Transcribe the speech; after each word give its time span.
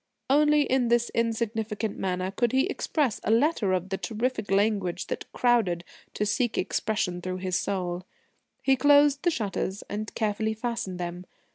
Only 0.31 0.63
in 0.63 0.87
this 0.87 1.11
insignificant 1.13 1.95
manner 1.95 2.31
could 2.31 2.53
he 2.53 2.65
express 2.65 3.21
a 3.23 3.29
letter 3.29 3.71
of 3.71 3.89
the 3.89 3.99
terrific 3.99 4.49
language 4.49 5.05
that 5.05 5.31
crowded 5.31 5.83
to 6.15 6.25
seek 6.25 6.57
expression 6.57 7.21
through 7.21 7.37
his 7.37 7.59
soul.... 7.59 8.07
He 8.63 8.75
closed 8.75 9.21
the 9.21 9.29
shutters 9.29 9.83
and 9.87 10.11
carefully 10.15 10.55
fastened 10.55 10.99
them. 10.99 11.27